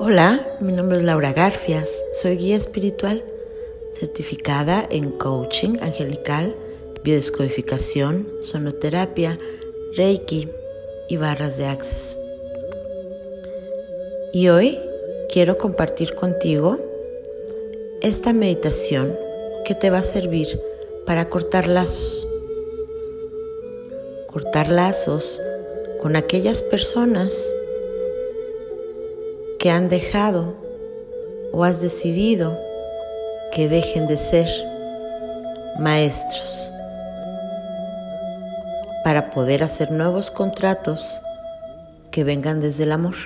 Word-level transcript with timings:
Hola, 0.00 0.56
mi 0.60 0.72
nombre 0.72 0.98
es 0.98 1.02
Laura 1.02 1.32
Garfias, 1.32 2.04
soy 2.12 2.36
guía 2.36 2.56
espiritual 2.56 3.24
certificada 3.90 4.86
en 4.88 5.10
coaching 5.10 5.78
angelical, 5.80 6.54
biodescodificación, 7.02 8.28
sonoterapia, 8.38 9.36
reiki 9.96 10.48
y 11.08 11.16
barras 11.16 11.58
de 11.58 11.66
access. 11.66 12.16
Y 14.32 14.50
hoy 14.50 14.78
quiero 15.28 15.58
compartir 15.58 16.14
contigo 16.14 16.78
esta 18.00 18.32
meditación 18.32 19.18
que 19.64 19.74
te 19.74 19.90
va 19.90 19.98
a 19.98 20.04
servir 20.04 20.60
para 21.06 21.28
cortar 21.28 21.66
lazos. 21.66 22.24
Cortar 24.28 24.68
lazos 24.68 25.42
con 26.00 26.14
aquellas 26.14 26.62
personas 26.62 27.52
que 29.58 29.70
han 29.70 29.88
dejado 29.88 30.54
o 31.52 31.64
has 31.64 31.80
decidido 31.80 32.56
que 33.50 33.68
dejen 33.68 34.06
de 34.06 34.16
ser 34.16 34.48
maestros 35.78 36.70
para 39.02 39.30
poder 39.30 39.62
hacer 39.64 39.90
nuevos 39.90 40.30
contratos 40.30 41.20
que 42.12 42.24
vengan 42.24 42.60
desde 42.60 42.84
el 42.84 42.92
amor. 42.92 43.16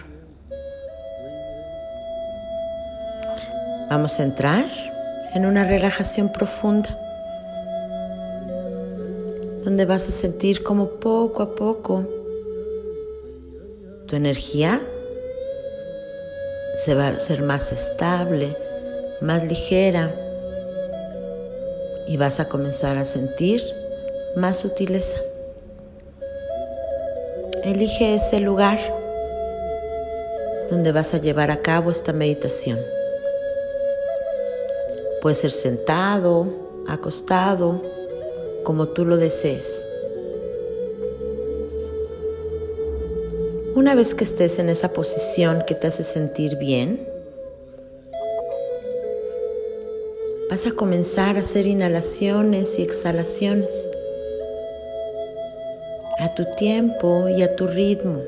Vamos 3.91 4.19
a 4.19 4.23
entrar 4.23 4.67
en 5.35 5.45
una 5.45 5.65
relajación 5.65 6.31
profunda 6.33 6.99
donde 9.65 9.85
vas 9.85 10.09
a 10.09 10.11
sentir 10.11 10.63
como 10.63 10.89
poco 10.89 11.43
a 11.43 11.55
poco 11.55 12.07
tu 14.07 14.17
energía 14.17 14.81
se 16.85 16.97
va 16.97 17.07
a 17.07 17.21
ser 17.21 17.43
más 17.43 17.71
estable, 17.71 18.57
más 19.21 19.45
ligera 19.45 20.13
y 22.09 22.17
vas 22.17 22.41
a 22.41 22.49
comenzar 22.49 22.97
a 22.97 23.05
sentir 23.05 23.63
más 24.35 24.59
sutileza. 24.59 25.17
Elige 27.63 28.17
ese 28.17 28.41
lugar 28.41 28.81
donde 30.71 30.91
vas 30.91 31.15
a 31.15 31.19
llevar 31.19 31.53
a 31.53 31.63
cabo 31.63 31.93
esta 31.93 32.13
meditación. 32.13 32.81
Puede 35.21 35.37
ser 35.37 35.53
sentado, 35.53 36.49
acostado, 36.89 37.81
como 38.65 38.89
tú 38.89 39.05
lo 39.05 39.19
desees. 39.19 39.87
Una 43.75 43.95
vez 43.95 44.15
que 44.15 44.25
estés 44.25 44.59
en 44.59 44.69
esa 44.69 44.93
posición 44.93 45.65
que 45.67 45.75
te 45.75 45.87
hace 45.87 46.05
sentir 46.05 46.57
bien, 46.57 47.09
vas 50.51 50.67
a 50.67 50.73
comenzar 50.73 51.39
a 51.39 51.41
hacer 51.41 51.67
inhalaciones 51.67 52.79
y 52.79 52.83
exhalaciones 52.83 53.73
a 56.19 56.35
tu 56.35 56.45
tiempo 56.57 57.31
y 57.31 57.43
a 57.43 57.57
tu 57.57 57.67
ritmo. 57.67 58.21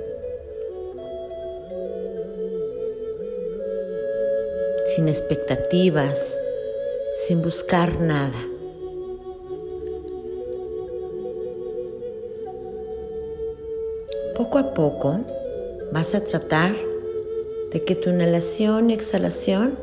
Sin 4.96 5.08
expectativas, 5.08 6.38
sin 7.26 7.42
buscar 7.42 8.00
nada. 8.00 8.48
Poco 14.34 14.58
a 14.58 14.72
poco 14.72 15.33
vas 15.94 16.12
a 16.16 16.24
tratar 16.24 16.74
de 17.70 17.84
que 17.84 17.94
tu 17.94 18.10
inhalación 18.10 18.90
y 18.90 18.94
exhalación 18.94 19.78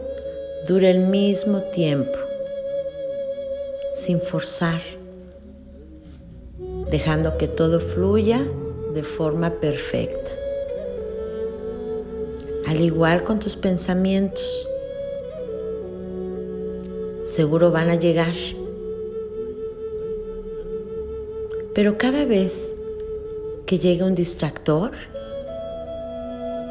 dure 0.67 0.90
el 0.90 1.00
mismo 1.00 1.62
tiempo, 1.72 2.20
sin 3.94 4.20
forzar, 4.20 4.82
dejando 6.89 7.38
que 7.38 7.48
todo 7.48 7.80
fluya 7.80 8.45
de 8.94 9.04
forma 9.04 9.52
perfecta. 9.61 10.32
Al 12.67 12.82
igual 12.82 13.23
con 13.23 13.39
tus 13.39 13.55
pensamientos, 13.55 14.67
seguro 17.23 17.72
van 17.72 17.89
a 17.89 17.95
llegar, 17.95 18.36
pero 21.73 21.98
cada 21.98 22.26
vez 22.26 22.73
que 23.66 23.80
llegue 23.80 24.04
un 24.04 24.14
distractor, 24.14 24.92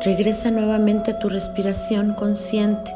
regresa 0.02 0.50
nuevamente 0.50 1.10
a 1.10 1.18
tu 1.18 1.28
respiración 1.28 2.14
consciente. 2.14 2.94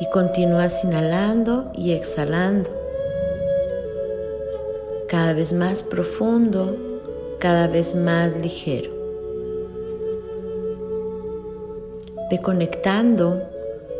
Y 0.00 0.06
continúas 0.06 0.84
inhalando 0.84 1.70
y 1.74 1.92
exhalando, 1.92 2.70
cada 5.08 5.32
vez 5.32 5.52
más 5.52 5.82
profundo, 5.82 6.76
cada 7.38 7.68
vez 7.68 7.94
más 7.94 8.40
ligero. 8.40 8.90
Ve 12.30 12.40
conectando 12.40 13.42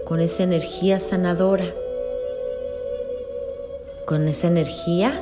con 0.04 0.20
esa 0.20 0.42
energía 0.42 0.98
sanadora, 0.98 1.66
con 4.06 4.26
esa 4.26 4.48
energía 4.48 5.12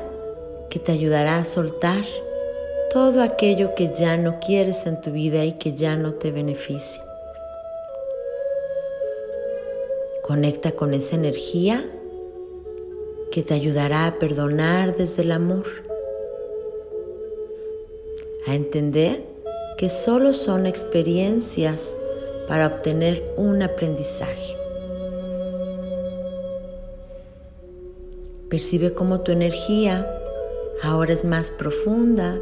que 0.71 0.79
te 0.79 0.93
ayudará 0.93 1.39
a 1.39 1.45
soltar 1.45 2.05
todo 2.93 3.23
aquello 3.23 3.75
que 3.75 3.93
ya 3.95 4.17
no 4.17 4.41
quieres 4.41 4.85
en 4.87 5.01
tu 5.01 5.13
vida 5.13 5.45
y 5.45 5.53
que 5.53 5.75
ya 5.75 5.97
no 5.97 6.15
te 6.15 6.33
beneficia. 6.33 7.03
Conecta 10.23 10.73
con 10.73 10.93
esa 10.93 11.15
energía 11.15 11.85
que 13.31 13.45
te 13.45 13.55
ayudará 13.55 14.07
a 14.07 14.19
perdonar 14.19 14.97
desde 14.97 15.23
el 15.23 15.31
amor, 15.31 15.67
a 18.47 18.57
entender 18.57 19.25
que 19.79 19.89
solo 19.89 20.35
son 20.35 20.67
experiencias 20.67 21.97
para 22.49 22.67
obtener 22.67 23.23
un 23.37 23.63
aprendizaje. 23.63 24.57
Percibe 28.49 28.95
cómo 28.95 29.21
tu 29.21 29.31
energía 29.31 30.13
ahora 30.83 31.13
es 31.13 31.25
más 31.25 31.53
profunda, 31.53 32.41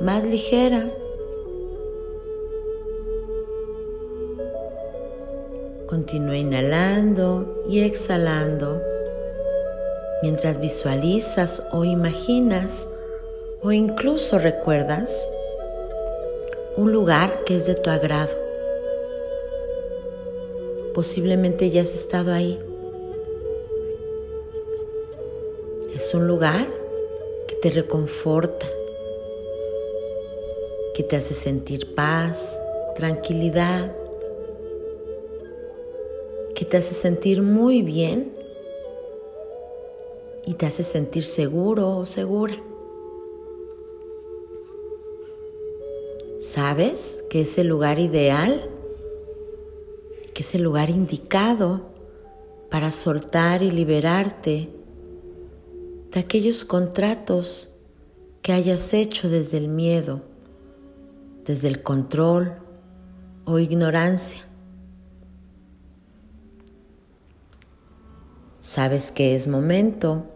más 0.00 0.24
ligera. 0.24 0.90
Continúa 5.86 6.36
inhalando 6.36 7.64
y 7.68 7.82
exhalando 7.82 8.80
mientras 10.22 10.58
visualizas 10.58 11.62
o 11.72 11.84
imaginas 11.84 12.88
o 13.62 13.72
incluso 13.72 14.38
recuerdas 14.38 15.28
un 16.76 16.92
lugar 16.92 17.44
que 17.44 17.56
es 17.56 17.66
de 17.66 17.74
tu 17.74 17.90
agrado. 17.90 18.34
Posiblemente 20.94 21.70
ya 21.70 21.82
has 21.82 21.94
estado 21.94 22.32
ahí. 22.32 22.58
Es 25.94 26.14
un 26.14 26.26
lugar 26.26 26.66
que 27.46 27.54
te 27.56 27.70
reconforta, 27.70 28.66
que 30.94 31.02
te 31.02 31.16
hace 31.16 31.34
sentir 31.34 31.94
paz, 31.96 32.58
tranquilidad, 32.94 33.94
que 36.54 36.64
te 36.64 36.76
hace 36.76 36.94
sentir 36.94 37.42
muy 37.42 37.82
bien 37.82 38.32
y 40.46 40.54
te 40.54 40.66
hace 40.66 40.84
sentir 40.84 41.24
seguro 41.24 41.98
o 41.98 42.06
segura. 42.06 42.54
¿Sabes 46.38 47.24
que 47.28 47.40
es 47.40 47.58
el 47.58 47.66
lugar 47.66 47.98
ideal? 47.98 48.70
Que 50.32 50.42
es 50.42 50.54
el 50.54 50.62
lugar 50.62 50.90
indicado 50.90 51.82
para 52.70 52.92
soltar 52.92 53.64
y 53.64 53.72
liberarte 53.72 54.68
de 56.12 56.20
aquellos 56.20 56.64
contratos 56.64 57.80
que 58.42 58.52
hayas 58.52 58.94
hecho 58.94 59.28
desde 59.28 59.56
el 59.56 59.66
miedo 59.66 60.33
desde 61.44 61.68
el 61.68 61.82
control 61.82 62.54
o 63.44 63.58
ignorancia. 63.58 64.42
Sabes 68.60 69.12
que 69.12 69.34
es 69.34 69.46
momento 69.46 70.26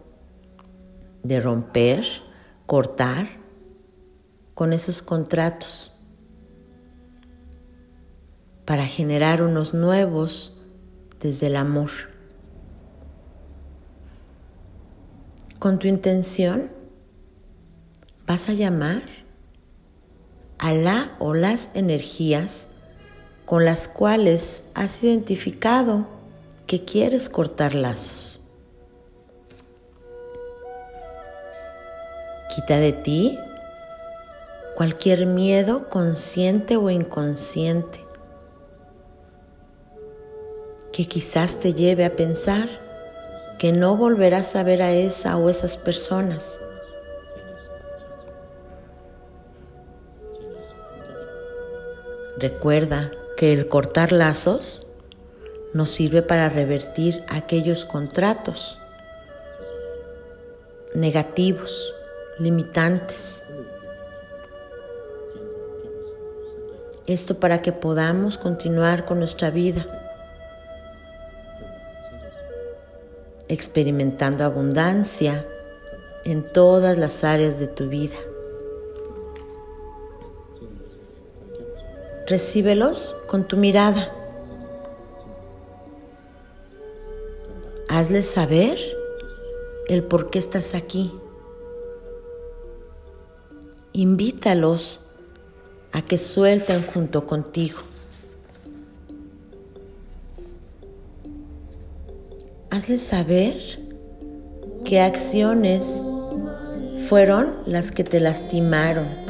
de 1.23 1.41
romper, 1.41 2.05
cortar 2.65 3.27
con 4.53 4.71
esos 4.71 5.01
contratos 5.01 5.97
para 8.65 8.85
generar 8.85 9.41
unos 9.41 9.73
nuevos 9.73 10.61
desde 11.19 11.47
el 11.47 11.55
amor. 11.55 11.89
Con 15.57 15.79
tu 15.79 15.87
intención 15.87 16.71
vas 18.27 18.47
a 18.47 18.53
llamar 18.53 19.18
a 20.59 20.73
la 20.73 21.11
o 21.19 21.33
las 21.33 21.69
energías 21.73 22.67
con 23.45 23.65
las 23.65 23.87
cuales 23.87 24.63
has 24.75 25.03
identificado 25.03 26.05
que 26.67 26.85
quieres 26.85 27.29
cortar 27.29 27.73
lazos. 27.73 28.45
Quita 32.53 32.77
de 32.77 32.93
ti 32.93 33.39
cualquier 34.75 35.25
miedo 35.25 35.89
consciente 35.89 36.77
o 36.77 36.89
inconsciente 36.89 38.05
que 40.91 41.05
quizás 41.05 41.57
te 41.57 41.73
lleve 41.73 42.05
a 42.05 42.15
pensar 42.15 42.67
que 43.57 43.71
no 43.71 43.95
volverás 43.97 44.55
a 44.55 44.63
ver 44.63 44.81
a 44.81 44.91
esa 44.91 45.37
o 45.37 45.49
esas 45.49 45.77
personas. 45.77 46.59
Recuerda 52.39 53.11
que 53.35 53.51
el 53.51 53.67
cortar 53.67 54.13
lazos 54.13 54.87
nos 55.73 55.89
sirve 55.89 56.21
para 56.21 56.47
revertir 56.47 57.21
aquellos 57.27 57.83
contratos 57.83 58.79
negativos, 60.95 61.93
limitantes. 62.37 63.43
Esto 67.07 67.41
para 67.41 67.61
que 67.61 67.73
podamos 67.73 68.37
continuar 68.37 69.03
con 69.05 69.19
nuestra 69.19 69.49
vida, 69.49 69.85
experimentando 73.49 74.45
abundancia 74.45 75.45
en 76.23 76.49
todas 76.53 76.97
las 76.97 77.25
áreas 77.25 77.59
de 77.59 77.67
tu 77.67 77.89
vida. 77.89 78.15
Recíbelos 82.29 83.15
con 83.25 83.47
tu 83.47 83.57
mirada. 83.57 84.13
Hazles 87.89 88.27
saber 88.27 88.77
el 89.87 90.03
por 90.03 90.29
qué 90.29 90.37
estás 90.37 90.75
aquí. 90.75 91.11
Invítalos 93.93 95.07
a 95.91 96.03
que 96.03 96.19
suelten 96.19 96.83
junto 96.83 97.25
contigo. 97.25 97.79
Hazles 102.69 103.01
saber 103.01 103.57
qué 104.85 105.01
acciones 105.01 106.03
fueron 107.07 107.55
las 107.65 107.89
que 107.89 108.03
te 108.03 108.19
lastimaron 108.19 109.28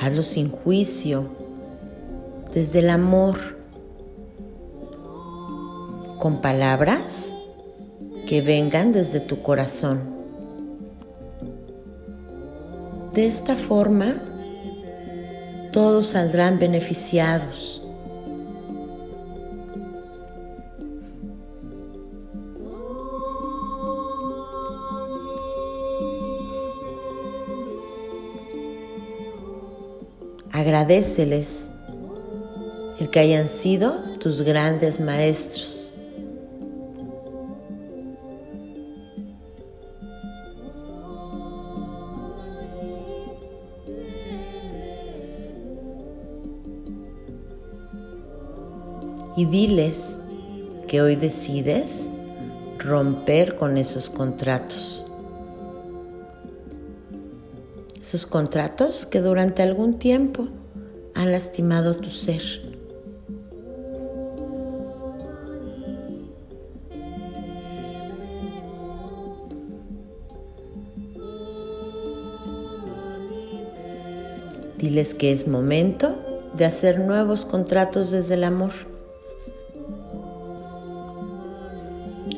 Hazlo 0.00 0.22
sin 0.22 0.50
juicio, 0.50 1.26
desde 2.54 2.80
el 2.80 2.90
amor, 2.90 3.36
con 6.18 6.40
palabras 6.40 7.34
que 8.26 8.42
vengan 8.42 8.92
desde 8.92 9.20
tu 9.20 9.42
corazón. 9.42 10.16
De 13.12 13.26
esta 13.26 13.56
forma, 13.56 14.14
todos 15.72 16.08
saldrán 16.08 16.58
beneficiados. 16.58 17.82
Agradeceles 30.58 31.68
el 32.98 33.10
que 33.10 33.20
hayan 33.20 33.48
sido 33.48 33.92
tus 34.18 34.42
grandes 34.42 34.98
maestros. 34.98 35.94
Y 49.36 49.44
diles 49.44 50.16
que 50.88 51.00
hoy 51.00 51.14
decides 51.14 52.08
romper 52.80 53.54
con 53.54 53.78
esos 53.78 54.10
contratos 54.10 55.07
esos 58.08 58.24
contratos 58.24 59.04
que 59.04 59.20
durante 59.20 59.62
algún 59.62 59.98
tiempo 59.98 60.48
han 61.14 61.30
lastimado 61.30 61.94
tu 61.94 62.08
ser. 62.08 62.40
Diles 74.78 75.12
que 75.12 75.32
es 75.32 75.46
momento 75.46 76.18
de 76.56 76.64
hacer 76.64 77.00
nuevos 77.00 77.44
contratos 77.44 78.10
desde 78.10 78.36
el 78.36 78.44
amor. 78.44 78.72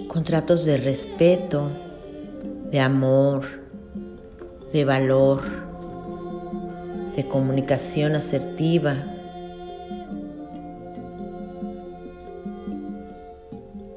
Contratos 0.08 0.64
de 0.64 0.78
respeto, 0.78 1.70
de 2.72 2.81
amor, 2.81 3.69
de 4.72 4.84
valor, 4.84 5.43
de 7.17 7.26
comunicación 7.26 8.14
asertiva. 8.14 8.94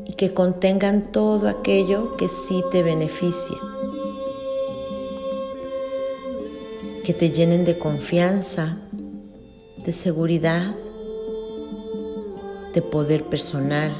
Y 0.05 0.13
que 0.13 0.33
contengan 0.33 1.11
todo 1.11 1.47
aquello 1.47 2.17
que 2.17 2.27
sí 2.27 2.63
te 2.71 2.83
beneficia. 2.83 3.57
Que 7.03 7.13
te 7.13 7.31
llenen 7.31 7.65
de 7.65 7.77
confianza, 7.77 8.77
de 9.85 9.91
seguridad, 9.91 10.75
de 12.73 12.81
poder 12.81 13.25
personal, 13.25 13.91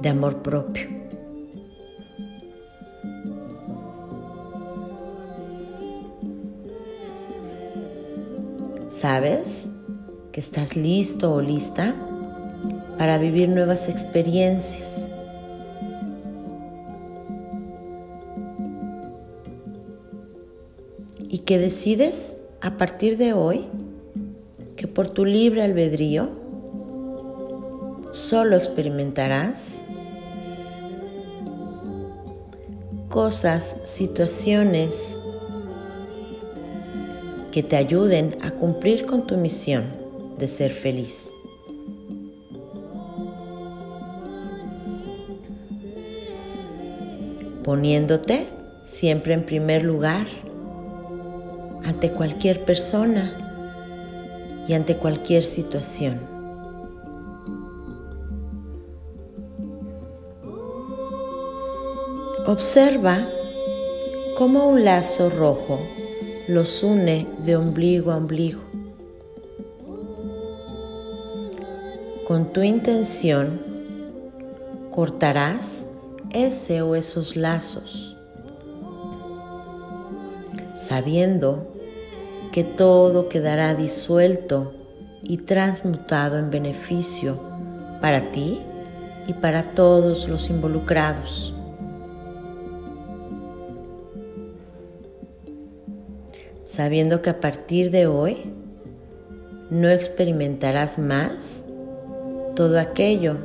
de 0.00 0.08
amor 0.08 0.42
propio. 0.42 0.97
Sabes 9.10 9.70
que 10.32 10.38
estás 10.38 10.76
listo 10.76 11.32
o 11.32 11.40
lista 11.40 11.96
para 12.98 13.16
vivir 13.16 13.48
nuevas 13.48 13.88
experiencias. 13.88 15.10
Y 21.26 21.38
que 21.38 21.56
decides 21.56 22.36
a 22.60 22.72
partir 22.72 23.16
de 23.16 23.32
hoy 23.32 23.64
que 24.76 24.86
por 24.86 25.08
tu 25.08 25.24
libre 25.24 25.62
albedrío 25.62 26.28
solo 28.12 28.56
experimentarás 28.56 29.80
cosas, 33.08 33.74
situaciones, 33.84 35.18
que 37.58 37.64
te 37.64 37.76
ayuden 37.76 38.38
a 38.40 38.52
cumplir 38.52 39.04
con 39.04 39.26
tu 39.26 39.36
misión 39.36 39.82
de 40.38 40.46
ser 40.46 40.70
feliz. 40.70 41.28
Poniéndote 47.64 48.46
siempre 48.84 49.34
en 49.34 49.44
primer 49.44 49.82
lugar 49.82 50.28
ante 51.82 52.12
cualquier 52.12 52.64
persona 52.64 54.62
y 54.68 54.74
ante 54.74 54.96
cualquier 54.96 55.42
situación. 55.42 56.20
Observa 62.46 63.28
cómo 64.36 64.68
un 64.68 64.84
lazo 64.84 65.28
rojo 65.28 65.97
los 66.48 66.82
une 66.82 67.26
de 67.44 67.56
ombligo 67.56 68.10
a 68.10 68.16
ombligo. 68.16 68.62
Con 72.26 72.54
tu 72.54 72.62
intención 72.62 73.60
cortarás 74.90 75.84
ese 76.30 76.80
o 76.80 76.94
esos 76.94 77.36
lazos, 77.36 78.16
sabiendo 80.74 81.70
que 82.50 82.64
todo 82.64 83.28
quedará 83.28 83.74
disuelto 83.74 84.72
y 85.22 85.36
transmutado 85.36 86.38
en 86.38 86.50
beneficio 86.50 87.38
para 88.00 88.30
ti 88.30 88.62
y 89.26 89.34
para 89.34 89.74
todos 89.74 90.26
los 90.28 90.48
involucrados. 90.48 91.57
Sabiendo 96.68 97.22
que 97.22 97.30
a 97.30 97.40
partir 97.40 97.90
de 97.90 98.06
hoy 98.06 98.36
no 99.70 99.88
experimentarás 99.88 100.98
más 100.98 101.64
todo 102.54 102.78
aquello 102.78 103.38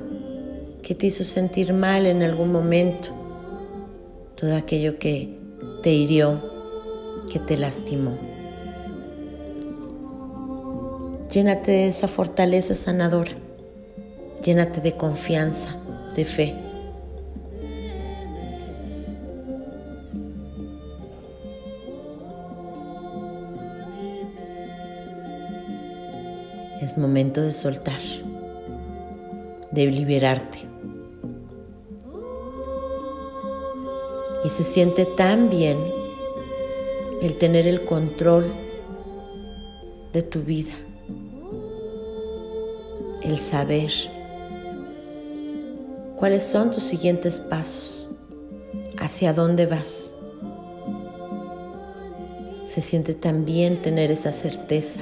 que 0.82 0.94
te 0.94 1.08
hizo 1.08 1.24
sentir 1.24 1.72
mal 1.72 2.06
en 2.06 2.22
algún 2.22 2.52
momento, 2.52 3.12
todo 4.36 4.54
aquello 4.58 5.00
que 5.00 5.40
te 5.82 5.94
hirió, 5.94 6.44
que 7.32 7.40
te 7.40 7.56
lastimó. 7.56 8.18
Llénate 11.32 11.72
de 11.72 11.88
esa 11.88 12.10
fortaleza 12.10 12.76
sanadora, 12.76 13.32
llénate 14.44 14.82
de 14.82 14.98
confianza, 14.98 15.78
de 16.14 16.26
fe. 16.26 16.73
Es 26.94 27.00
momento 27.00 27.42
de 27.42 27.56
soltar, 27.56 28.00
de 29.72 29.86
liberarte. 29.88 30.60
Y 34.46 34.50
se 34.50 34.64
siente 34.64 35.06
tan 35.06 35.50
bien 35.50 35.80
el 37.24 37.36
tener 37.40 37.66
el 37.66 37.84
control 37.86 38.54
de 40.14 40.22
tu 40.22 40.42
vida, 40.44 40.74
el 43.24 43.40
saber 43.40 43.92
cuáles 46.18 46.44
son 46.44 46.70
tus 46.70 46.84
siguientes 46.84 47.40
pasos, 47.40 48.12
hacia 49.00 49.34
dónde 49.34 49.66
vas. 49.66 50.12
Se 52.64 52.82
siente 52.82 53.16
tan 53.16 53.46
bien 53.46 53.82
tener 53.82 54.12
esa 54.12 54.32
certeza 54.32 55.00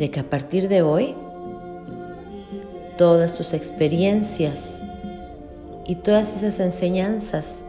de 0.00 0.10
que 0.10 0.18
a 0.18 0.30
partir 0.30 0.68
de 0.68 0.80
hoy 0.80 1.14
todas 2.96 3.34
tus 3.34 3.52
experiencias 3.52 4.82
y 5.86 5.96
todas 5.96 6.34
esas 6.34 6.58
enseñanzas 6.58 7.66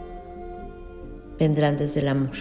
vendrán 1.38 1.76
desde 1.76 2.00
el 2.00 2.08
amor. 2.08 2.38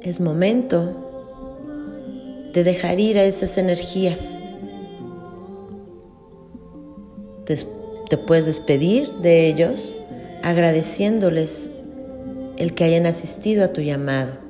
Es 0.00 0.20
momento 0.20 1.60
de 2.52 2.64
dejar 2.64 2.98
ir 2.98 3.16
a 3.16 3.22
esas 3.22 3.56
energías. 3.58 4.40
Te, 7.44 8.18
puedes 8.18 8.46
despedir 8.46 9.08
de 9.22 9.46
ellos 9.46 9.96
agradeciéndoles 10.42 11.70
el 12.56 12.74
que 12.74 12.82
hayan 12.82 13.06
asistido 13.06 13.64
a 13.64 13.68
tu 13.68 13.82
llamado. 13.82 14.41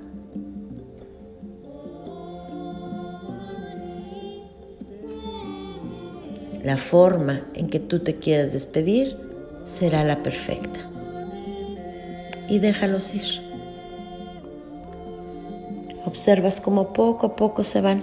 La 6.63 6.77
forma 6.77 7.45
en 7.55 7.69
que 7.69 7.81
tú 7.81 7.99
te 7.99 8.17
quieras 8.17 8.53
despedir 8.53 9.17
será 9.65 10.05
la 10.05 10.23
perfecta. 10.23 10.81
Y 12.49 12.59
déjalos 12.59 13.15
ir. 13.15 13.43
Observas 16.05 16.61
cómo 16.61 16.93
poco 16.93 17.27
a 17.27 17.37
poco 17.37 17.65
se 17.65 17.81
van. 17.81 18.03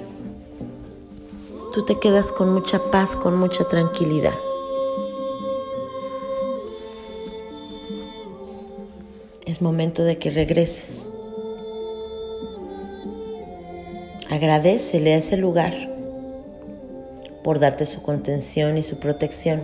Tú 1.73 1.85
te 1.85 1.99
quedas 1.99 2.31
con 2.31 2.53
mucha 2.53 2.79
paz, 2.91 3.15
con 3.15 3.37
mucha 3.37 3.65
tranquilidad. 3.65 4.33
Es 9.45 9.61
momento 9.61 10.03
de 10.03 10.17
que 10.17 10.31
regreses. 10.31 11.09
Agradecele 14.29 15.13
a 15.13 15.17
ese 15.17 15.37
lugar 15.37 15.98
por 17.43 17.59
darte 17.59 17.85
su 17.85 18.01
contención 18.01 18.77
y 18.77 18.83
su 18.83 18.99
protección. 18.99 19.63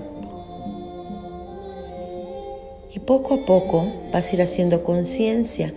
Y 2.94 3.00
poco 3.00 3.34
a 3.34 3.46
poco 3.46 3.92
vas 4.14 4.32
a 4.32 4.36
ir 4.36 4.42
haciendo 4.42 4.84
conciencia 4.84 5.74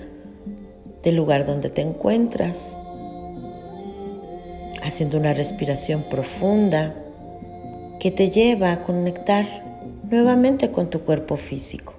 del 1.02 1.17
lugar 1.17 1.47
donde 1.47 1.69
te 1.71 1.83
encuentras, 1.83 2.78
haciendo 4.83 5.19
una 5.19 5.35
respiración 5.35 6.05
profunda 6.05 6.95
que 7.99 8.11
te 8.11 8.31
lleva 8.31 8.73
a 8.73 8.85
conectar 8.85 9.47
nuevamente 10.09 10.71
con 10.71 10.90
tu 10.90 11.00
cuerpo 11.00 11.37
físico. 11.37 11.95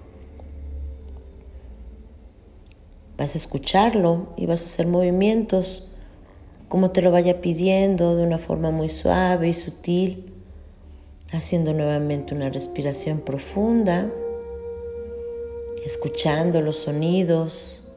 Vas 3.17 3.35
a 3.35 3.37
escucharlo 3.37 4.27
y 4.37 4.45
vas 4.45 4.61
a 4.61 4.65
hacer 4.65 4.87
movimientos 4.87 5.88
como 6.69 6.91
te 6.91 7.01
lo 7.01 7.11
vaya 7.11 7.41
pidiendo 7.41 8.15
de 8.15 8.23
una 8.23 8.37
forma 8.37 8.69
muy 8.69 8.89
suave 8.89 9.49
y 9.49 9.53
sutil, 9.53 10.31
haciendo 11.31 11.73
nuevamente 11.73 12.35
una 12.35 12.49
respiración 12.49 13.19
profunda, 13.19 14.11
escuchando 15.83 16.61
los 16.61 16.77
sonidos, 16.77 17.91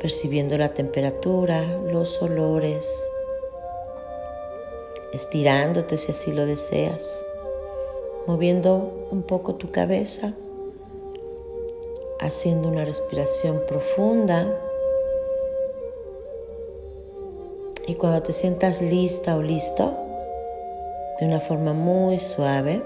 percibiendo 0.00 0.58
la 0.58 0.74
temperatura, 0.74 1.62
los 1.90 2.20
olores, 2.20 2.84
estirándote 5.12 5.96
si 5.96 6.10
así 6.10 6.32
lo 6.32 6.46
deseas, 6.46 7.24
moviendo 8.26 9.06
un 9.12 9.22
poco 9.22 9.54
tu 9.54 9.70
cabeza, 9.70 10.34
haciendo 12.18 12.68
una 12.68 12.84
respiración 12.84 13.62
profunda 13.68 14.52
Y 17.86 17.96
cuando 17.96 18.22
te 18.22 18.32
sientas 18.32 18.80
lista 18.80 19.36
o 19.36 19.42
listo, 19.42 19.92
de 21.20 21.26
una 21.26 21.38
forma 21.38 21.74
muy 21.74 22.16
suave, 22.16 22.82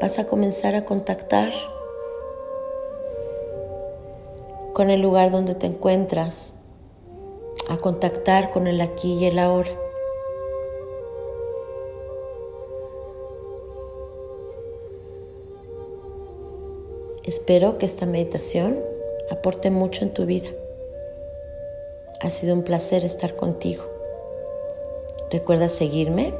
vas 0.00 0.18
a 0.18 0.26
comenzar 0.26 0.74
a 0.74 0.84
contactar 0.84 1.52
con 4.72 4.90
el 4.90 5.00
lugar 5.00 5.30
donde 5.30 5.54
te 5.54 5.66
encuentras, 5.66 6.52
a 7.68 7.76
contactar 7.78 8.50
con 8.50 8.66
el 8.66 8.80
aquí 8.80 9.14
y 9.14 9.26
el 9.26 9.38
ahora. 9.38 9.70
Espero 17.22 17.78
que 17.78 17.86
esta 17.86 18.04
meditación 18.04 18.80
aporte 19.30 19.70
mucho 19.70 20.02
en 20.02 20.12
tu 20.12 20.26
vida. 20.26 20.48
Ha 22.26 22.30
sido 22.30 22.54
un 22.54 22.64
placer 22.64 23.04
estar 23.04 23.36
contigo. 23.36 23.84
Recuerda 25.30 25.68
seguirme 25.68 26.34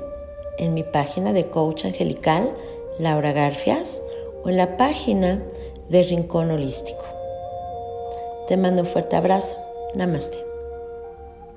en 0.58 0.74
mi 0.74 0.82
página 0.82 1.32
de 1.32 1.46
coach 1.46 1.84
angelical 1.84 2.52
Laura 2.98 3.30
Garfias 3.30 4.02
o 4.42 4.48
en 4.48 4.56
la 4.56 4.76
página 4.76 5.40
de 5.88 6.02
Rincón 6.02 6.50
Holístico. 6.50 7.04
Te 8.48 8.56
mando 8.56 8.82
un 8.82 8.88
fuerte 8.88 9.14
abrazo. 9.14 9.58
Namaste. 9.94 10.45